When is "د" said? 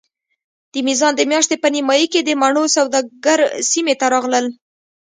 0.73-0.75, 1.15-1.21, 2.23-2.29